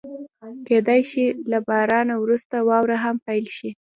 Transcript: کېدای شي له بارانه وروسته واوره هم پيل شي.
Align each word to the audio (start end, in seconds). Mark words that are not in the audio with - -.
کېدای 0.67 1.01
شي 1.11 1.23
له 1.51 1.59
بارانه 1.67 2.13
وروسته 2.23 2.55
واوره 2.67 2.97
هم 3.05 3.15
پيل 3.25 3.45
شي. 3.57 3.69